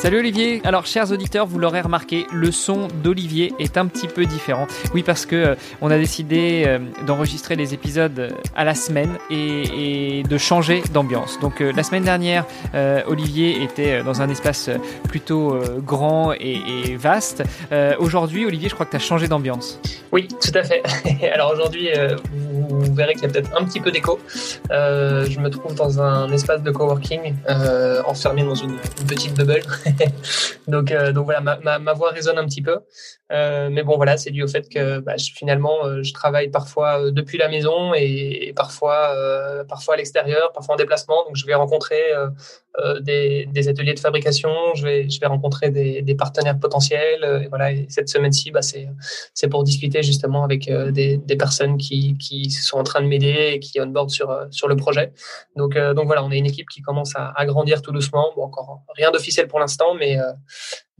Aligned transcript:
Salut 0.00 0.20
Olivier. 0.20 0.62
Alors 0.64 0.86
chers 0.86 1.12
auditeurs, 1.12 1.44
vous 1.44 1.58
l'aurez 1.58 1.82
remarqué, 1.82 2.24
le 2.32 2.50
son 2.52 2.88
d'Olivier 3.04 3.52
est 3.58 3.76
un 3.76 3.84
petit 3.86 4.08
peu 4.08 4.24
différent. 4.24 4.66
Oui 4.94 5.02
parce 5.02 5.26
que 5.26 5.36
euh, 5.36 5.54
on 5.82 5.90
a 5.90 5.98
décidé 5.98 6.64
euh, 6.66 6.78
d'enregistrer 7.06 7.54
les 7.54 7.74
épisodes 7.74 8.18
euh, 8.18 8.30
à 8.56 8.64
la 8.64 8.74
semaine 8.74 9.18
et, 9.28 10.22
de 10.22 10.38
changer 10.38 10.82
d'ambiance. 10.94 11.38
Donc 11.40 11.60
la 11.60 11.82
semaine 11.82 12.04
dernière, 12.04 12.46
Olivier 13.08 13.62
était 13.62 14.02
dans 14.02 14.22
un 14.22 14.28
espace 14.28 14.70
plutôt 15.08 15.58
grand 15.84 16.32
et, 16.32 16.96
vaste. 16.96 17.42
aujourd'hui, 17.98 18.46
Olivier, 18.46 18.68
je 18.68 18.74
crois 18.74 18.86
que 18.86 18.92
tu 18.92 18.96
as 18.96 19.00
changé 19.00 19.28
d'ambiance. 19.28 19.80
Oui, 20.12 20.28
tout 20.28 20.52
à 20.54 20.62
fait. 20.62 20.82
Alors 21.32 21.52
aujourd'hui, 21.52 21.88
verrez 22.78 23.14
qu'il 23.14 23.22
y 23.22 23.26
a 23.26 23.28
peut-être 23.28 23.50
un 23.56 23.64
petit 23.64 23.80
peu 23.80 23.90
d'écho. 23.90 24.18
je 24.70 25.38
me 25.40 25.48
trouve 25.48 25.74
dans 25.74 26.00
un 26.00 26.30
espace 26.32 26.62
de 26.62 26.70
coworking, 26.70 27.34
enfermé 28.06 28.42
dans 28.42 28.54
une, 28.54 28.76
petite 29.06 29.36
bubble. 29.36 29.62
donc, 30.68 30.90
euh, 30.90 31.12
donc 31.12 31.24
voilà, 31.24 31.40
ma, 31.40 31.92
voix 31.92 32.10
résonne 32.10 32.38
un 32.38 32.46
petit 32.46 32.62
peu. 32.62 32.78
Euh, 33.32 33.68
mais 33.70 33.82
bon, 33.82 33.96
voilà, 33.96 34.16
c'est 34.16 34.30
dû 34.30 34.42
au 34.42 34.48
fait 34.48 34.68
que 34.68 34.98
bah, 34.98 35.14
finalement, 35.18 35.84
euh, 35.84 36.02
je 36.02 36.12
travaille 36.12 36.48
parfois 36.48 37.10
depuis 37.10 37.38
la 37.38 37.48
maison 37.48 37.92
et, 37.94 38.52
parfois, 38.56 39.14
parfois 39.68 39.94
à 39.94 39.96
l'extérieur, 39.96 40.52
parfois 40.52 40.74
en 40.74 40.78
déplacement. 40.78 41.24
Donc, 41.26 41.36
je 41.36 41.46
vais 41.46 41.54
rencontrer 41.54 42.00
des, 43.00 43.68
ateliers 43.68 43.94
de 43.94 44.00
fabrication, 44.00 44.50
je 44.74 44.84
vais, 44.84 45.10
je 45.10 45.20
vais 45.20 45.26
rencontrer 45.26 45.70
des, 45.70 46.14
partenaires 46.14 46.58
potentiels. 46.58 47.42
Et 47.44 47.48
voilà, 47.48 47.72
et 47.72 47.86
cette 47.88 48.08
semaine-ci, 48.08 48.50
bah, 48.50 48.60
c'est 48.62 49.48
pour 49.48 49.64
discuter 49.64 50.02
justement 50.02 50.44
avec 50.44 50.70
des, 50.70 51.16
des, 51.16 51.36
personnes 51.36 51.78
qui, 51.78 52.16
qui 52.18 52.50
sont 52.62 52.78
en 52.78 52.84
train 52.84 53.02
de 53.02 53.06
m'aider 53.06 53.52
et 53.54 53.60
qui 53.60 53.80
onboard 53.80 54.10
sur, 54.10 54.46
sur 54.50 54.68
le 54.68 54.76
projet. 54.76 55.12
Donc, 55.56 55.76
donc 55.76 56.06
voilà, 56.06 56.24
on 56.24 56.30
est 56.30 56.38
une 56.38 56.46
équipe 56.46 56.68
qui 56.68 56.82
commence 56.82 57.14
à, 57.16 57.32
à 57.36 57.46
grandir 57.46 57.82
tout 57.82 57.92
doucement. 57.92 58.32
Bon, 58.36 58.44
encore 58.44 58.82
rien 58.96 59.10
d'officiel 59.10 59.48
pour 59.48 59.60
l'instant 59.60 59.94
mais, 59.98 60.18
euh, 60.18 60.32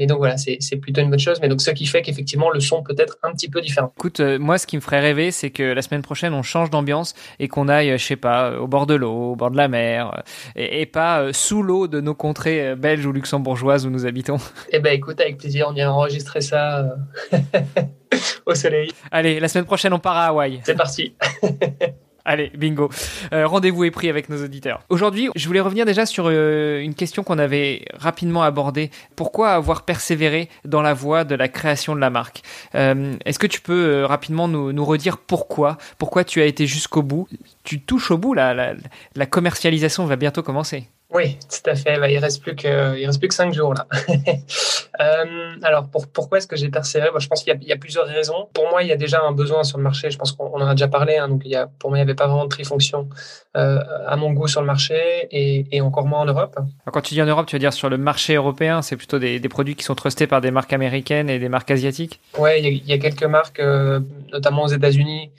mais 0.01 0.06
donc 0.06 0.19
voilà, 0.19 0.37
c'est 0.39 0.77
plutôt 0.77 1.03
une 1.03 1.11
bonne 1.11 1.20
chose. 1.20 1.39
Mais 1.43 1.48
donc 1.48 1.61
ce 1.61 1.70
qui 1.70 1.84
fait 1.84 2.01
qu'effectivement 2.01 2.51
le 2.51 2.59
son 2.59 2.83
peut 2.83 2.95
être 2.98 3.19
un 3.23 3.33
petit 3.33 3.51
peu 3.51 3.61
différent. 3.61 3.93
Écoute, 3.98 4.20
euh, 4.20 4.39
moi 4.39 4.57
ce 4.57 4.67
qui 4.67 4.77
me 4.77 4.81
ferait 4.81 5.01
rêver, 5.01 5.31
c'est 5.31 5.51
que 5.51 5.62
la 5.62 5.83
semaine 5.83 6.01
prochaine 6.01 6.33
on 6.33 6.42
change 6.42 6.70
d'ambiance 6.70 7.15
et 7.39 7.48
qu'on 7.48 7.69
aille, 7.69 7.97
je 7.98 8.05
sais 8.05 8.17
pas, 8.17 8.59
au 8.59 8.67
bord 8.67 8.87
de 8.87 8.95
l'eau, 8.95 9.33
au 9.33 9.37
bord 9.37 9.51
de 9.51 9.59
la 9.59 9.69
mer, 9.69 10.23
et, 10.57 10.87
pas 10.87 11.20
euh, 11.20 11.33
sous 11.34 11.62
l'eau 11.62 11.87
de 11.87 12.01
nos 12.01 12.15
contrées 12.15 12.75
belges 12.75 13.05
ou 13.05 13.12
luxembourgeoises 13.12 13.87
où 13.87 13.91
nous 13.91 14.07
habitons. 14.07 14.39
Eh 14.73 14.79
ben 14.79 14.95
écoute, 14.95 15.20
avec 15.20 15.37
plaisir, 15.39 15.67
on 15.69 15.75
ira 15.75 15.92
enregistrer 15.92 16.41
ça 16.41 16.95
au 18.47 18.55
soleil. 18.55 18.91
Allez, 19.11 19.41
la 19.41 19.48
semaine 19.48 19.64
prochaine 19.64 19.92
on 19.92 19.98
part 19.98 20.17
à 20.17 20.27
Hawaï. 20.27 20.61
C'est 20.64 20.77
parti. 20.77 21.14
Allez, 22.31 22.53
bingo. 22.55 22.89
Euh, 23.33 23.45
rendez-vous 23.45 23.83
est 23.83 23.91
pris 23.91 24.09
avec 24.09 24.28
nos 24.28 24.41
auditeurs. 24.45 24.84
Aujourd'hui, 24.89 25.31
je 25.34 25.48
voulais 25.48 25.59
revenir 25.59 25.84
déjà 25.84 26.06
sur 26.06 26.27
euh, 26.28 26.78
une 26.78 26.95
question 26.95 27.25
qu'on 27.25 27.41
avait 27.41 27.86
rapidement 27.98 28.45
abordée. 28.45 28.92
Pourquoi 29.17 29.50
avoir 29.50 29.83
persévéré 29.83 30.48
dans 30.64 30.81
la 30.81 30.95
voie 30.95 31.25
de 31.25 31.34
la 31.34 31.48
création 31.48 31.97
de 31.97 32.01
la 32.01 32.08
marque? 32.08 32.42
Euh, 32.77 33.17
Est-ce 33.25 33.41
que 33.41 33.48
tu 33.48 33.61
peux 33.61 34.05
rapidement 34.05 34.47
nous, 34.47 34.84
redire 34.84 35.19
pourquoi? 35.19 35.77
Pourquoi 35.98 36.23
tu 36.23 36.41
as 36.41 36.45
été 36.45 36.69
jusqu'au 36.69 37.03
bout? 37.03 37.27
Tu 37.64 37.81
touches 37.81 38.12
au 38.12 38.17
bout, 38.17 38.33
la, 38.33 38.75
la, 39.17 39.27
commercialisation 39.27 40.07
va 40.07 40.14
bientôt 40.14 40.45
commencer. 40.45 40.86
Oui, 41.12 41.36
tout 41.48 41.68
à 41.68 41.74
fait. 41.74 41.98
Bah, 41.98 42.08
il 42.08 42.18
reste 42.18 42.45
reste 42.45 43.18
plus 43.18 43.29
que 43.29 43.35
cinq 43.35 43.52
jours 43.52 43.74
là. 43.74 43.89
euh, 45.01 45.56
alors 45.62 45.89
pour, 45.89 46.08
pourquoi 46.08 46.39
est-ce 46.39 46.46
que 46.46 46.56
j'ai 46.56 46.68
persévéré? 46.68 47.11
Bah, 47.12 47.20
Je 47.20 47.28
pense 47.28 47.45
qu'il 47.45 47.56
y, 47.62 47.67
y, 47.67 47.73
a 47.73 47.77
plusieurs 47.77 48.06
raisons. 48.06 48.48
Pour 48.52 48.68
moi, 48.70 48.83
il 48.83 48.89
y 48.89 48.92
a 48.92 48.96
déjà 48.96 49.23
un 49.23 49.33
besoin 49.33 49.62
sur 49.62 49.78
le 49.78 49.84
marché. 49.84 50.11
Je 50.11 50.18
pense 50.18 50.33
qu'on 50.33 50.52
en 50.52 50.67
a 50.67 50.74
déjà 50.74 50.89
parlé. 50.89 51.17
Hein, 51.17 51.28
donc 51.28 51.42
il 51.45 51.51
y 51.51 51.56
a, 51.56 51.68
pour 51.78 51.90
moi, 51.90 51.98
il 51.98 52.01
n'y 52.01 52.02
avait 52.02 52.14
pas 52.14 52.27
vraiment 52.27 52.45
de 52.45 52.48
tri-fonction 52.48 53.08
euh, 53.56 53.79
à 54.06 54.17
mon 54.17 54.33
goût 54.33 54.48
sur 54.48 54.61
le 54.61 54.67
marché 54.67 55.29
et, 55.30 55.67
et, 55.73 55.80
encore 55.80 56.06
moins 56.06 56.20
en 56.20 56.24
Europe. 56.24 56.58
quand 56.92 57.00
tu 57.00 57.14
dis 57.14 57.23
en 57.23 57.27
Europe, 57.27 57.46
tu 57.46 57.56
veux 57.56 57.61
dire 57.61 57.73
sur 57.73 57.89
le 57.89 57.98
marché 57.98 58.34
européen 58.34 58.83
C'est 58.83 58.96
plutôt 58.96 59.18
des, 59.18 59.40
des, 59.40 59.48
produits 59.48 59.77
qui 59.77 59.84
sont 59.84 59.95
trustés 59.95 60.27
par 60.27 60.40
des 60.40 60.50
marques 60.50 60.73
américaines 60.73 61.30
et 61.30 61.39
des 61.39 61.48
marques 61.48 61.70
asiatiques? 61.70 62.20
Ouais, 62.39 62.62
il 62.62 62.86
y, 62.86 62.92
a, 62.92 62.98
quelques 62.98 63.24
marques, 63.24 63.61
euh, 63.61 64.00
notamment 64.33 64.64
aux 64.64 64.68
États-Unis, 64.68 65.30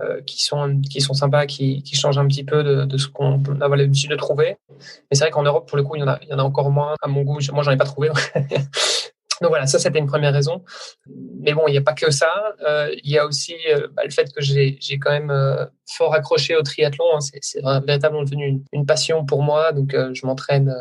euh, 0.00 0.20
qui 0.22 0.42
sont 0.42 0.80
qui 0.80 1.00
sont 1.00 1.12
sympas, 1.12 1.44
qui, 1.46 1.82
qui 1.82 1.94
changent 1.94 2.16
un 2.16 2.26
petit 2.26 2.44
peu 2.44 2.62
de, 2.62 2.86
de 2.86 2.96
ce 2.96 3.06
qu'on 3.06 3.42
a 3.60 3.68
l'habitude 3.68 4.10
de 4.10 4.16
trouver. 4.16 4.56
Mais 4.70 5.12
c'est 5.12 5.24
vrai 5.24 5.30
qu'en 5.30 5.42
Europe, 5.42 5.68
pour 5.68 5.76
le 5.76 5.82
coup, 5.82 5.96
il 5.96 6.00
y 6.00 6.02
en 6.02 6.08
a, 6.08 6.18
il 6.22 6.28
y 6.28 6.32
en 6.32 6.38
a 6.38 6.42
encore 6.42 6.70
moins 6.70 6.94
à 7.02 7.08
mon 7.08 7.22
goût. 7.22 7.38
Moi, 7.52 7.62
j'en 7.62 7.70
ai 7.70 7.76
pas 7.76 7.84
trouvé. 7.84 8.08
Donc 9.40 9.50
voilà, 9.50 9.66
ça 9.66 9.78
c'était 9.78 9.98
une 9.98 10.06
première 10.06 10.32
raison. 10.32 10.62
Mais 11.40 11.54
bon, 11.54 11.62
il 11.66 11.72
n'y 11.72 11.78
a 11.78 11.82
pas 11.82 11.94
que 11.94 12.10
ça. 12.10 12.30
Euh, 12.66 12.94
il 13.02 13.10
y 13.10 13.18
a 13.18 13.26
aussi 13.26 13.54
euh, 13.72 13.88
bah, 13.92 14.02
le 14.04 14.10
fait 14.10 14.30
que 14.34 14.42
j'ai 14.42 14.78
quand 15.00 15.10
même 15.10 15.30
euh, 15.30 15.64
fort 15.86 16.14
accroché 16.14 16.56
au 16.56 16.62
triathlon. 16.62 17.06
Hein. 17.14 17.20
C'est 17.40 17.62
véritablement 17.62 18.22
devenu 18.22 18.62
une, 18.72 18.86
passion 18.86 19.24
pour 19.24 19.42
moi. 19.42 19.72
Donc 19.72 19.94
je 19.94 20.26
m'entraîne, 20.26 20.74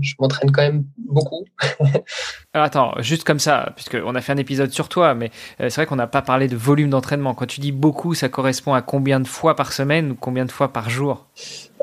je 0.00 0.14
m'entraîne 0.18 0.50
quand 0.50 0.62
même 0.62 0.84
beaucoup. 0.98 1.44
Alors 2.52 2.66
attends, 2.66 2.94
juste 2.98 3.24
comme 3.24 3.38
ça, 3.38 3.72
puisque 3.74 3.96
on 4.04 4.14
a 4.14 4.20
fait 4.20 4.32
un 4.32 4.36
épisode 4.36 4.70
sur 4.70 4.88
toi, 4.88 5.14
mais 5.14 5.30
c'est 5.58 5.74
vrai 5.74 5.86
qu'on 5.86 5.96
n'a 5.96 6.06
pas 6.06 6.22
parlé 6.22 6.48
de 6.48 6.56
volume 6.56 6.90
d'entraînement. 6.90 7.34
Quand 7.34 7.46
tu 7.46 7.60
dis 7.60 7.72
beaucoup, 7.72 8.14
ça 8.14 8.28
correspond 8.28 8.74
à 8.74 8.82
combien 8.82 9.20
de 9.20 9.26
fois 9.26 9.56
par 9.56 9.72
semaine 9.72 10.12
ou 10.12 10.14
combien 10.14 10.44
de 10.44 10.52
fois 10.52 10.72
par 10.72 10.90
jour? 10.90 11.26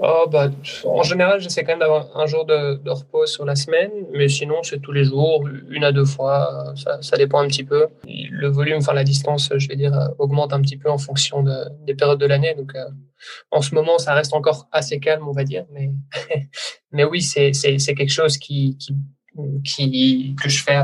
Oh, 0.03 0.25
bah, 0.31 0.49
en 0.83 1.03
général, 1.03 1.41
j'essaie 1.41 1.63
quand 1.63 1.73
même 1.73 1.79
d'avoir 1.79 2.17
un 2.17 2.25
jour 2.25 2.43
de, 2.43 2.89
repos 2.89 3.27
sur 3.27 3.45
la 3.45 3.55
semaine, 3.55 3.91
mais 4.11 4.27
sinon, 4.29 4.63
c'est 4.63 4.79
tous 4.79 4.91
les 4.91 5.03
jours, 5.03 5.47
une 5.69 5.83
à 5.83 5.91
deux 5.91 6.05
fois, 6.05 6.73
ça, 6.75 6.99
ça, 7.03 7.17
dépend 7.17 7.39
un 7.39 7.47
petit 7.47 7.63
peu. 7.63 7.85
Le 8.07 8.47
volume, 8.47 8.77
enfin 8.77 8.93
la 8.93 9.03
distance, 9.03 9.51
je 9.55 9.67
vais 9.67 9.75
dire, 9.75 9.93
augmente 10.17 10.53
un 10.53 10.61
petit 10.61 10.77
peu 10.77 10.89
en 10.89 10.97
fonction 10.97 11.43
de, 11.43 11.53
des 11.85 11.93
périodes 11.93 12.19
de 12.19 12.25
l'année. 12.25 12.55
Donc, 12.55 12.73
euh, 12.73 12.83
en 13.51 13.61
ce 13.61 13.75
moment, 13.75 13.99
ça 13.99 14.15
reste 14.15 14.33
encore 14.33 14.67
assez 14.71 14.99
calme, 14.99 15.27
on 15.27 15.33
va 15.33 15.43
dire, 15.43 15.65
mais, 15.71 15.91
mais 16.91 17.03
oui, 17.03 17.21
c'est 17.21 17.51
quelque 17.51 18.09
chose 18.09 18.39
qui, 18.39 18.77
qui 18.79 18.95
qui, 19.63 20.35
que 20.41 20.49
je 20.49 20.63
fais 20.63 20.75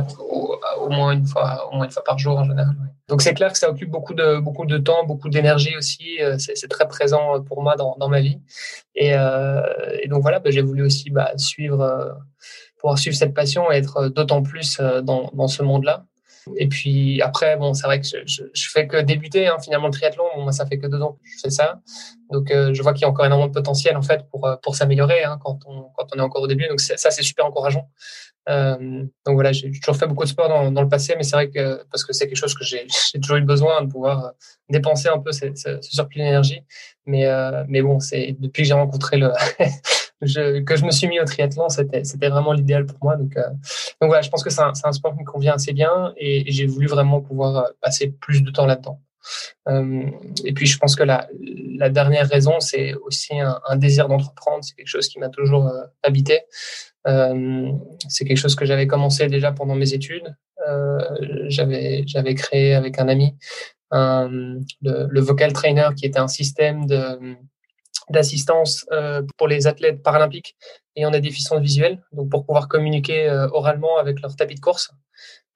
au, 0.88 0.90
moins 0.90 1.12
une 1.12 1.26
fois, 1.26 1.70
au 1.70 1.76
moins 1.76 1.86
une 1.86 1.92
fois 1.92 2.04
par 2.04 2.18
jour 2.18 2.38
en 2.38 2.44
général. 2.44 2.76
Donc 3.08 3.22
c'est 3.22 3.34
clair 3.34 3.52
que 3.52 3.58
ça 3.58 3.70
occupe 3.70 3.90
beaucoup 3.90 4.14
de, 4.14 4.40
beaucoup 4.40 4.66
de 4.66 4.78
temps, 4.78 5.06
beaucoup 5.06 5.30
d'énergie 5.30 5.76
aussi. 5.78 6.22
Euh, 6.22 6.38
c'est 6.38 6.68
très 6.68 6.88
présent 6.88 7.42
pour 7.42 7.62
moi 7.62 7.76
dans, 7.76 7.96
dans 8.00 8.10
ma 8.10 8.22
vie. 8.22 8.40
Et, 8.96 9.14
euh, 9.14 9.62
donc 10.10 10.22
voilà, 10.22 10.40
bah, 10.40 10.50
j'ai 10.52 10.62
voulu 10.62 10.84
aussi 10.84 11.10
bah, 11.10 11.32
suivre, 11.38 11.82
euh, 11.82 12.12
pouvoir 12.80 12.98
suivre 12.98 13.16
cette 13.16 13.34
passion 13.34 13.72
et 13.72 13.76
être 13.76 14.08
d'autant 14.10 14.42
plus 14.42 14.80
euh, 14.80 15.02
dans, 15.02 15.30
dans 15.34 15.48
ce 15.48 15.64
monde-là. 15.64 16.06
Et 16.56 16.68
puis 16.68 17.22
après, 17.22 17.58
bon, 17.58 17.74
c'est 17.74 17.86
vrai 17.86 18.00
que 18.00 18.08
je, 18.08 18.18
je, 18.26 18.44
je, 18.54 18.70
fais 18.70 18.88
que 18.88 18.98
débuter 18.98 19.48
hein, 19.48 19.58
finalement 19.64 19.88
le 19.88 19.94
triathlon. 19.94 20.24
Bon, 20.36 20.44
moi, 20.44 20.52
ça 20.52 20.66
fait 20.66 20.78
que 20.78 20.88
deux 20.88 21.02
ans 21.02 21.14
que 21.14 21.30
je 21.30 21.40
fais 21.42 21.50
ça, 21.50 21.82
donc 22.32 22.52
euh, 22.52 22.74
je 22.74 22.82
vois 22.82 22.94
qu'il 22.94 23.02
y 23.02 23.06
a 23.06 23.10
encore 23.10 23.26
énormément 23.26 23.48
de 23.48 23.54
potentiel 23.54 23.98
en 23.98 24.02
fait 24.02 24.28
pour 24.30 24.50
pour 24.62 24.76
s'améliorer 24.76 25.24
hein, 25.24 25.40
quand 25.44 25.60
on 25.66 25.90
quand 25.96 26.08
on 26.16 26.20
est 26.20 26.22
encore 26.22 26.44
au 26.44 26.48
début. 26.48 26.68
Donc 26.68 26.80
ça, 26.80 27.12
c'est 27.12 27.24
super 27.24 27.46
encourageant. 27.46 27.90
Euh, 28.50 29.04
donc 29.26 29.36
voilà, 29.36 29.52
j'ai 29.52 29.70
toujours 29.72 29.98
fait 29.98 30.08
beaucoup 30.08 30.24
de 30.24 30.30
sport 30.30 30.48
dans, 30.48 30.72
dans 30.72 30.82
le 30.82 30.88
passé, 30.88 31.16
mais 31.18 31.24
c'est 31.24 31.36
vrai 31.36 31.50
que 31.50 31.84
parce 31.92 32.06
que 32.06 32.14
c'est 32.14 32.28
quelque 32.28 32.38
chose 32.38 32.54
que 32.54 32.64
j'ai 32.64 32.88
toujours 33.22 33.38
eu 33.38 33.42
besoin 33.42 33.82
de 33.82 33.92
pouvoir 33.92 34.26
euh, 34.26 34.30
dépenser 34.70 35.10
un 35.10 35.20
peu 35.20 35.32
ce, 35.32 35.54
ce, 35.56 35.82
ce 35.82 35.92
surplus 35.92 36.20
d'énergie. 36.20 36.62
Mais 37.06 37.26
euh, 37.26 37.64
mais 37.68 37.82
bon, 37.82 38.00
c'est 38.00 38.36
depuis 38.40 38.64
que 38.64 38.68
j'ai 38.68 38.74
rencontré 38.74 39.18
le 39.18 39.32
je, 40.22 40.62
que 40.62 40.76
je 40.76 40.86
me 40.86 40.92
suis 40.92 41.08
mis 41.08 41.20
au 41.20 41.26
triathlon, 41.26 41.70
c'était 41.70 42.30
vraiment 42.30 42.54
l'idéal 42.54 42.86
pour 42.86 42.98
moi. 43.02 43.16
Donc 43.16 43.36
euh, 43.38 43.50
donc 44.02 44.10
voilà, 44.10 44.22
je 44.22 44.30
pense 44.30 44.44
que 44.44 44.50
c'est 44.50 44.62
un, 44.62 44.74
un 44.84 44.92
sport 44.92 45.14
qui 45.14 45.22
me 45.22 45.26
convient 45.26 45.54
assez 45.54 45.74
bien 45.74 46.14
et, 46.18 46.50
et 46.50 46.52
j'ai 46.52 46.66
voulu 46.66 46.88
vraiment 46.88 47.22
pouvoir 47.22 47.58
euh, 47.58 47.70
passer 47.82 48.08
plus 48.10 48.42
de 48.42 48.52
temps 48.52 48.66
là-dedans. 48.66 49.00
Euh, 49.68 50.10
et 50.46 50.54
puis, 50.54 50.66
je 50.66 50.78
pense 50.78 50.96
que 50.96 51.04
la, 51.04 51.28
la 51.78 51.90
dernière 51.90 52.28
raison, 52.28 52.60
c'est 52.60 52.94
aussi 52.96 53.40
un, 53.40 53.60
un 53.68 53.76
désir 53.76 54.08
d'entreprendre. 54.08 54.64
C'est 54.64 54.76
quelque 54.76 54.88
chose 54.88 55.08
qui 55.08 55.20
m'a 55.20 55.30
toujours 55.30 55.68
euh, 55.68 55.84
habité. 56.04 56.42
Euh, 57.08 57.72
c'est 58.10 58.26
quelque 58.26 58.38
chose 58.38 58.56
que 58.56 58.66
j'avais 58.66 58.88
commencé 58.88 59.28
déjà 59.28 59.52
pendant 59.52 59.76
mes 59.76 59.94
études. 59.94 60.36
Euh, 60.68 61.00
j'avais 61.48 62.04
j'avais 62.08 62.36
créé 62.36 62.74
avec 62.74 63.00
un 63.00 63.08
ami 63.08 63.36
un, 63.92 64.30
le, 64.82 65.08
le, 65.10 65.22
vocal 65.22 65.54
trainer, 65.54 65.90
qui 65.96 66.06
était 66.06 66.20
un 66.20 66.28
système 66.28 66.86
de 66.88 67.38
d'assistance 68.10 68.86
euh, 68.92 69.22
pour 69.38 69.48
les 69.48 69.68
athlètes 69.68 70.02
paralympiques 70.02 70.56
ayant 70.96 71.12
des 71.12 71.22
déficiences 71.22 71.62
visuelles, 71.62 72.02
donc 72.14 72.30
pour 72.30 72.46
pouvoir 72.46 72.68
communiquer 72.68 73.30
euh, 73.30 73.48
oralement 73.52 73.98
avec 73.98 74.22
leur 74.22 74.36
tapis 74.36 74.56
de 74.56 74.60
course 74.60 74.92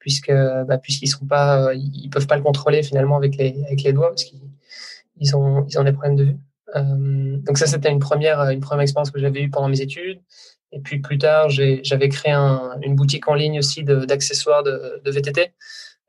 puisque 0.02 0.34
bah, 0.68 0.78
puisqu'ils 0.78 1.08
sont 1.08 1.26
pas 1.26 1.68
euh, 1.68 1.76
ils 1.76 2.10
peuvent 2.10 2.28
pas 2.28 2.36
le 2.36 2.44
contrôler 2.44 2.84
finalement 2.84 3.16
avec 3.16 3.38
les 3.38 3.56
avec 3.66 3.84
les 3.84 3.94
doigts 3.94 4.10
parce 4.10 4.26
qu'ils 4.26 4.42
ils 5.18 5.36
ont 5.36 5.66
ils 5.70 5.80
ont 5.80 5.84
des 5.84 5.94
problèmes 5.94 6.18
de 6.18 6.24
vue. 6.26 6.38
Euh, 6.76 7.38
donc 7.38 7.58
ça 7.58 7.68
c'était 7.68 7.92
une 7.92 8.00
première 8.00 8.42
une 8.50 8.60
première 8.60 8.82
expérience 8.82 9.12
que 9.12 9.20
j'avais 9.20 9.42
eue 9.42 9.50
pendant 9.50 9.70
mes 9.70 9.80
études. 9.80 10.20
Et 10.74 10.80
puis 10.80 11.00
plus 11.00 11.18
tard 11.18 11.50
j'avais 11.50 12.10
créé 12.10 12.32
un, 12.32 12.78
une 12.82 12.96
boutique 12.96 13.28
en 13.28 13.36
ligne 13.36 13.60
aussi 13.60 13.84
d'accessoires 13.84 14.64
de, 14.64 15.02
de, 15.04 15.12
VTT 15.12 15.54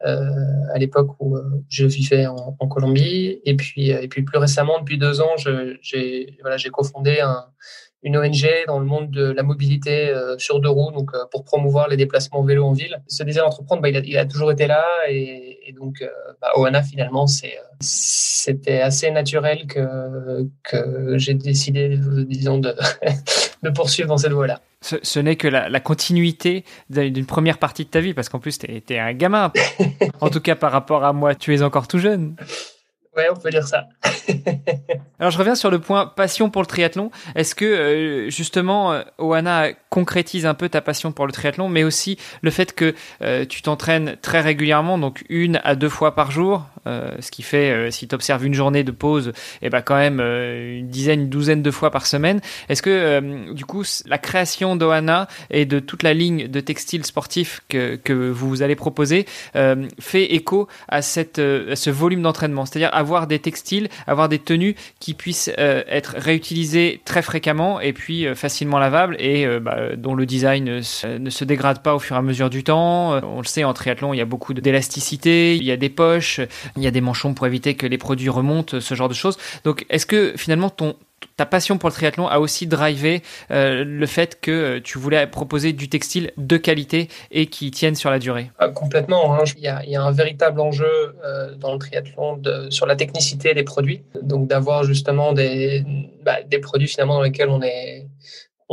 à 0.05 0.79
l'époque 0.79 1.11
où 1.21 1.39
je 1.69 1.87
vivais 1.87 2.27
en, 2.27 2.57
en, 2.59 2.69
Colombie. 2.69 3.41
Et 3.45 3.55
puis, 3.55 3.91
et 3.91 4.09
puis 4.09 4.23
plus 4.23 4.39
récemment, 4.39 4.79
depuis 4.81 4.99
deux 4.99 5.21
ans, 5.21 5.37
j'ai 5.37 6.37
voilà, 6.43 6.57
cofondé 6.73 7.21
un, 7.21 7.47
une 8.03 8.17
ONG 8.17 8.47
dans 8.67 8.79
le 8.81 8.85
monde 8.85 9.11
de 9.11 9.31
la 9.31 9.43
mobilité 9.43 10.09
euh, 10.09 10.37
sur 10.39 10.61
deux 10.61 10.69
roues, 10.69 10.91
donc 10.91 11.11
euh, 11.15 11.25
pour 11.31 11.45
promouvoir 11.45 11.89
les 11.89 11.97
déplacements 11.97 12.43
vélo 12.43 12.65
en 12.65 12.73
ville. 12.73 13.01
Ce 13.07 13.23
désir 13.23 13.45
d'entreprendre, 13.45 13.81
bah, 13.81 13.91
il, 13.91 14.03
il, 14.05 14.19
a, 14.19 14.27
toujours 14.27 14.51
été 14.51 14.67
là, 14.67 14.85
et, 15.09 15.73
donc 15.79 16.03
euh, 16.03 16.09
bah, 16.41 16.51
Oana 16.57 16.83
finalement, 16.83 17.27
c'était 17.81 18.81
assez 18.81 19.11
naturel 19.11 19.67
que 19.67 20.49
que 20.65 21.17
j'ai 21.19 21.35
décidé, 21.35 21.97
disons, 22.27 22.59
de 22.59 22.75
de 23.63 23.71
poursuivre 23.71 24.09
dans 24.09 24.19
cette 24.19 24.33
voie-là. 24.33 24.61
Ce, 24.81 24.97
ce 25.03 25.21
n'est 25.21 25.37
que 25.37 25.49
la, 25.49 25.69
la 25.69 25.81
continuité 25.81 26.65
d'une 26.91 27.27
première 27.27 27.59
partie 27.59 27.85
de 27.85 27.91
ta 27.91 28.01
vie, 28.01 28.15
parce 28.15 28.29
qu'en 28.29 28.41
plus, 28.41 28.59
tu 28.59 28.67
es, 28.67 28.99
un 28.99 29.13
gamin. 29.13 29.53
en 30.21 30.31
tout 30.31 30.41
cas, 30.41 30.57
par 30.57 30.73
rapport 30.73 31.05
à 31.05 31.13
moi, 31.13 31.35
tu 31.35 31.55
es 31.55 31.63
encore 31.63 31.87
tout 31.87 31.99
jeune. 31.99 32.37
Ouais, 33.17 33.29
on 33.31 33.37
peut 33.37 33.51
dire 33.51 33.67
ça. 33.67 33.89
Alors 35.19 35.31
je 35.31 35.39
reviens 35.39 35.55
sur 35.55 35.71
le 35.71 35.79
point 35.79 36.07
passion 36.07 36.49
pour 36.49 36.63
le 36.63 36.67
triathlon. 36.67 37.11
Est-ce 37.35 37.55
que 37.55 37.65
euh, 37.65 38.31
justement 38.31 38.93
euh, 38.95 39.03
Oana 39.19 39.69
concrétise 39.93 40.47
un 40.47 40.55
peu 40.55 40.69
ta 40.71 40.81
passion 40.81 41.13
pour 41.13 41.27
le 41.27 41.33
triathlon, 41.33 41.69
mais 41.69 41.85
aussi 41.85 42.17
le 42.41 42.51
fait 42.51 42.75
que 42.75 42.95
euh, 43.21 43.45
tu 43.45 43.61
t'entraînes 43.61 44.17
très 44.23 44.41
régulièrement, 44.41 44.97
donc 44.97 45.23
une 45.29 45.61
à 45.65 45.75
deux 45.75 45.91
fois 45.91 46.15
par 46.15 46.31
jour, 46.31 46.67
ce 46.85 47.31
qui 47.31 47.43
fait 47.43 47.93
si 47.93 48.09
tu 48.09 48.15
observes 48.17 48.45
une 48.45 48.55
journée 48.55 48.83
de 48.83 48.91
pause, 48.91 49.33
eh 49.61 49.71
ben 49.71 49.83
quand 49.83 49.95
même 49.95 50.19
une 50.21 50.89
dizaine, 50.89 51.21
une 51.21 51.29
douzaine 51.29 51.63
de 51.63 51.71
fois 51.71 51.93
par 51.93 52.07
semaine. 52.07 52.41
Est-ce 52.69 52.83
que 52.83 53.53
du 53.53 53.65
coup 53.65 53.85
la 54.07 54.19
création 54.19 54.75
d'Oana 54.75 55.29
et 55.51 55.65
de 55.65 55.79
toute 55.79 56.03
la 56.03 56.13
ligne 56.13 56.49
de 56.49 56.59
textiles 56.59 57.07
sportifs 57.07 57.61
que, 57.69 57.95
que 57.95 58.13
vous 58.13 58.63
allez 58.63 58.75
proposer 58.75 59.27
fait 60.01 60.35
écho 60.35 60.67
à 60.89 61.03
cette 61.03 61.39
à 61.39 61.77
ce 61.77 61.91
volume 61.91 62.23
d'entraînement, 62.23 62.67
c'est-à-dire 62.67 62.91
avoir 62.93 63.27
des 63.29 63.39
textiles, 63.39 63.89
avoir 64.07 64.29
des 64.29 64.39
tenues 64.39 64.75
qui 65.01 65.15
puissent 65.15 65.51
euh, 65.59 65.83
être 65.89 66.15
réutilisées 66.17 67.01
très 67.05 67.23
fréquemment 67.23 67.81
et 67.81 67.93
puis 67.93 68.27
euh, 68.27 68.35
facilement 68.35 68.79
lavables 68.79 69.17
et 69.19 69.47
euh, 69.47 69.61
bah, 69.61 69.82
dont 69.97 70.15
le 70.15 70.27
design 70.27 70.65
ne 70.65 71.31
se 71.31 71.45
dégrade 71.45 71.83
pas 71.83 71.95
au 71.95 71.99
fur 71.99 72.17
et 72.17 72.19
à 72.19 72.23
mesure 72.23 72.51
du 72.51 72.65
temps. 72.65 73.21
On 73.23 73.39
le 73.39 73.47
sait, 73.47 73.65
en 73.65 73.73
triathlon, 73.73 74.13
il 74.13 74.19
y 74.19 74.21
a 74.21 74.27
beaucoup 74.27 74.55
d'élasticité, 74.55 75.57
il 75.57 75.65
y 75.65 75.73
a 75.73 75.77
des 75.77 75.89
poches, 75.89 76.41
il 76.77 76.83
y 76.83 76.87
a 76.87 76.91
des 76.91 77.01
manchons 77.01 77.35
pour 77.35 77.47
éviter 77.47 77.75
que 77.75 77.87
les 77.87 77.99
produits 77.99 78.29
remontent, 78.29 78.81
ce 78.81 78.95
genre 78.95 79.09
de 79.09 79.15
choses. 79.15 79.39
Donc, 79.65 79.87
est-ce 79.91 80.07
que 80.07 80.35
finalement 80.37 80.71
ta 81.37 81.47
passion 81.47 81.79
pour 81.79 81.89
le 81.89 81.95
triathlon 81.95 82.29
a 82.29 82.39
aussi 82.39 82.67
drivé 82.67 83.23
euh, 83.51 83.85
le 83.85 84.07
fait 84.07 84.41
que 84.41 84.51
euh, 84.51 84.81
tu 84.83 84.99
voulais 84.99 85.27
proposer 85.27 85.73
du 85.73 85.89
textile 85.89 86.33
de 86.37 86.57
qualité 86.57 87.09
et 87.31 87.47
qui 87.47 87.71
tienne 87.71 87.95
sur 87.95 88.11
la 88.11 88.19
durée? 88.19 88.51
Ah, 88.59 88.69
Complètement. 88.69 89.35
Hein. 89.35 89.45
Il, 89.57 89.63
y 89.63 89.97
a, 89.97 90.03
un 90.03 90.13
véritable 90.13 90.61
enjeu 90.61 91.15
euh, 91.25 91.55
dans 91.55 91.73
le 91.73 91.79
triathlon 91.79 92.41
sur 92.71 92.87
la 92.87 92.97
technicité 92.97 93.55
des 93.55 93.63
produits. 93.63 94.03
Donc 94.23 94.47
d'avoir 94.47 94.85
justement 94.85 95.33
des, 95.33 95.85
bah, 96.23 96.43
des 96.47 96.59
produits 96.59 96.89
finalement 96.89 97.15
dans 97.15 97.23
lesquels 97.23 97.49
on 97.49 97.63
est, 97.63 98.07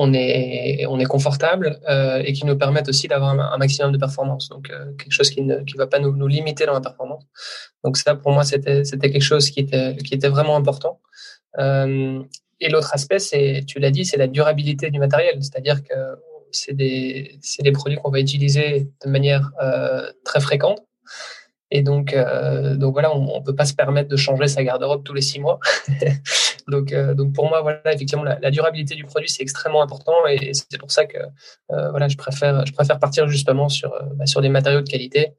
on 0.02 0.14
est, 0.14 0.86
on 0.88 0.98
est 1.00 1.06
confortable 1.16 1.80
euh, 1.90 2.24
et 2.26 2.32
qui 2.34 2.46
nous 2.46 2.58
permettent 2.58 2.88
aussi 2.88 3.08
d'avoir 3.08 3.32
un, 3.54 3.58
maximum 3.58 3.92
de 3.92 3.98
performance. 3.98 4.48
Donc 4.48 4.70
euh, 4.70 4.94
quelque 4.98 5.12
chose 5.12 5.30
qui 5.30 5.42
ne 5.42 5.58
qui 5.68 5.76
va 5.78 5.88
pas 5.88 6.00
nous, 6.00 6.16
nous, 6.16 6.28
limiter 6.28 6.66
dans 6.66 6.74
la 6.74 6.82
performance. 6.82 7.24
Donc 7.84 7.98
ça 7.98 8.16
pour 8.16 8.32
moi 8.32 8.44
c'était 8.44 8.84
quelque 8.84 9.30
chose 9.34 9.50
qui 9.50 9.60
était 9.60 9.98
qui 9.98 10.14
était 10.14 10.30
vraiment 10.30 10.56
important. 10.56 11.02
Euh, 11.58 12.24
et 12.62 12.70
l'autre 12.70 12.94
aspect, 12.94 13.20
c'est, 13.20 13.64
tu 13.66 13.80
l'as 13.80 13.92
dit, 13.92 14.06
c'est 14.06 14.18
la 14.18 14.28
durabilité 14.28 14.90
du 14.90 15.00
matériel. 15.00 15.38
C'est-à-dire 15.42 15.82
que 15.84 15.96
c'est 16.52 16.76
des, 16.76 17.40
des 17.60 17.72
produits 17.72 17.98
qu'on 17.98 18.12
va 18.12 18.20
utiliser 18.20 18.90
de 19.04 19.10
manière 19.10 19.52
euh, 19.62 20.12
très 20.26 20.42
fréquente. 20.42 20.82
Et 21.72 21.84
donc, 21.84 22.14
euh, 22.14 22.76
donc 22.76 22.94
voilà, 22.94 23.16
on 23.16 23.40
ne 23.40 23.44
peut 23.44 23.56
pas 23.56 23.66
se 23.66 23.74
permettre 23.74 24.10
de 24.10 24.16
changer 24.16 24.48
sa 24.48 24.64
garde-robe 24.64 25.04
tous 25.04 25.14
les 25.14 25.22
six 25.22 25.40
mois. 25.40 25.60
donc, 26.68 26.92
euh, 26.94 27.14
donc 27.14 27.34
pour 27.34 27.48
moi, 27.48 27.62
voilà, 27.62 27.94
effectivement, 27.94 28.24
la, 28.24 28.40
la 28.40 28.50
durabilité 28.50 28.96
du 28.96 29.04
produit 29.04 29.30
c'est 29.30 29.44
extrêmement 29.44 29.84
important 29.84 30.14
et, 30.28 30.52
c'est 30.54 30.80
pour 30.80 30.92
ça 30.92 31.06
que 31.06 31.18
euh, 31.72 31.92
voilà, 31.92 32.08
je 32.08 32.18
préfère, 32.18 32.66
je 32.66 32.74
préfère 32.74 33.00
partir 33.00 33.28
justement 33.28 33.70
sur, 33.70 33.94
bah, 34.16 34.26
sur 34.26 34.42
des 34.42 34.50
matériaux 34.50 34.82
de 34.82 34.90
qualité 34.90 35.34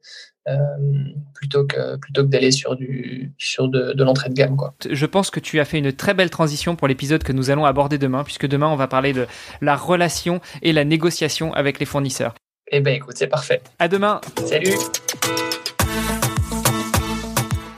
plutôt 1.35 1.67
que 1.67 1.97
plutôt 1.97 2.23
que 2.23 2.27
d'aller 2.29 2.49
sur 2.49 2.75
du 2.75 3.31
sur 3.37 3.67
de, 3.67 3.93
de 3.93 4.03
l'entrée 4.03 4.27
de 4.27 4.33
gamme 4.33 4.57
quoi. 4.57 4.73
Je 4.89 5.05
pense 5.05 5.29
que 5.29 5.39
tu 5.39 5.59
as 5.59 5.65
fait 5.65 5.77
une 5.77 5.93
très 5.93 6.15
belle 6.15 6.31
transition 6.31 6.75
pour 6.75 6.87
l'épisode 6.87 7.21
que 7.21 7.31
nous 7.31 7.51
allons 7.51 7.63
aborder 7.63 7.99
demain 7.99 8.23
puisque 8.23 8.47
demain 8.47 8.67
on 8.67 8.75
va 8.75 8.87
parler 8.87 9.13
de 9.13 9.27
la 9.61 9.75
relation 9.75 10.41
et 10.63 10.73
la 10.73 10.83
négociation 10.83 11.53
avec 11.53 11.79
les 11.79 11.85
fournisseurs. 11.85 12.33
Eh 12.71 12.79
ben 12.79 12.95
écoute, 12.95 13.17
c'est 13.17 13.27
parfait. 13.27 13.61
À 13.77 13.87
demain. 13.87 14.19
Salut. 14.47 14.73